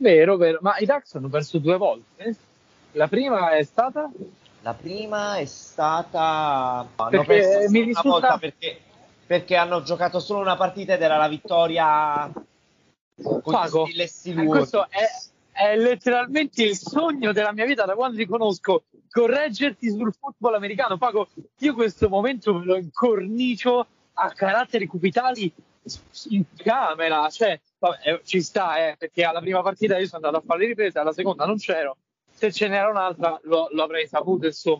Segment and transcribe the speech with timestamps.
[0.00, 0.58] Vero, vero.
[0.62, 2.34] Ma i Ducks hanno perso due volte.
[2.92, 4.10] La prima è stata?
[4.62, 6.86] La prima è stata...
[6.96, 8.80] No, Perché mi risulta- volta perché,
[9.26, 12.32] perché hanno giocato solo una partita ed era la vittoria
[13.22, 13.86] con Pago.
[13.86, 15.04] Eh, questo è,
[15.52, 18.84] è letteralmente il sogno della mia vita da quando ti conosco.
[19.10, 20.96] Correggerti sul football americano.
[20.96, 21.28] Pago,
[21.58, 25.52] io questo momento me lo incornicio a caratteri cubitali
[26.30, 27.28] in camera.
[27.28, 30.60] Cioè, vabbè, eh, ci sta, eh, perché alla prima partita io sono andato a fare
[30.60, 31.96] le riprese, alla seconda non c'ero.
[32.30, 34.78] Se ce n'era un'altra lo, lo avrei saputo, insomma.